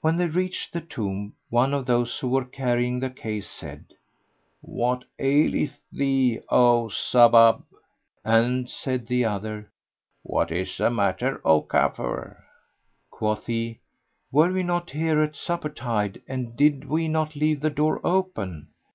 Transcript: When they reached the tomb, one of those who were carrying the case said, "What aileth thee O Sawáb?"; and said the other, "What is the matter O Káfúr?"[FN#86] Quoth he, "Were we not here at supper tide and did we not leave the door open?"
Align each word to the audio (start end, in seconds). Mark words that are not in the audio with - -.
When 0.00 0.16
they 0.16 0.28
reached 0.28 0.72
the 0.72 0.80
tomb, 0.80 1.34
one 1.50 1.74
of 1.74 1.84
those 1.84 2.18
who 2.18 2.28
were 2.30 2.46
carrying 2.46 3.00
the 3.00 3.10
case 3.10 3.46
said, 3.50 3.84
"What 4.62 5.04
aileth 5.18 5.78
thee 5.92 6.40
O 6.48 6.88
Sawáb?"; 6.90 7.62
and 8.24 8.70
said 8.70 9.08
the 9.08 9.26
other, 9.26 9.70
"What 10.22 10.50
is 10.50 10.78
the 10.78 10.88
matter 10.88 11.38
O 11.44 11.60
Káfúr?"[FN#86] 11.60 12.36
Quoth 13.10 13.44
he, 13.44 13.80
"Were 14.30 14.50
we 14.54 14.62
not 14.62 14.92
here 14.92 15.20
at 15.20 15.36
supper 15.36 15.68
tide 15.68 16.22
and 16.26 16.56
did 16.56 16.86
we 16.88 17.06
not 17.06 17.36
leave 17.36 17.60
the 17.60 17.68
door 17.68 18.00
open?" 18.02 18.68